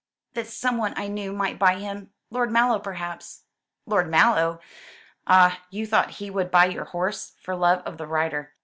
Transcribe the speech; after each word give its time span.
"That 0.33 0.47
some 0.47 0.77
one 0.79 0.95
I 0.97 1.07
knew 1.07 1.31
might 1.31 1.59
buy 1.59 1.75
him. 1.77 2.09
Lord 2.31 2.49
Mallow 2.51 2.79
perhaps." 2.79 3.43
"Lord 3.85 4.09
Mallow! 4.09 4.59
Ah, 5.27 5.61
you 5.69 5.85
thought 5.85 6.09
he 6.17 6.31
would 6.31 6.49
buy 6.49 6.65
your 6.65 6.85
horse, 6.85 7.33
for 7.39 7.55
love 7.55 7.83
of 7.85 7.99
the 7.99 8.07
rider. 8.07 8.55